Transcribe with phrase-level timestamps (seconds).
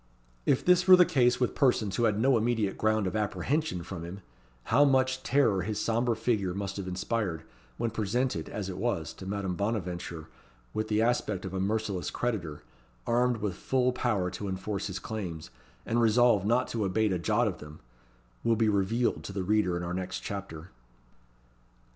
[0.47, 4.03] If this were the case with persons who had no immediate ground of apprehension from
[4.03, 4.21] him,
[4.63, 7.43] how much terror his sombre figure must have inspired,
[7.77, 10.27] when presented, as it was, to Madame Bonaventure,
[10.73, 12.63] with the aspect of a merciless creditor,
[13.05, 15.51] armed with full power to enforce his claims,
[15.85, 17.79] and resolved not to abate a jot of them,
[18.43, 20.71] will be revealed to the reader in our next chapter.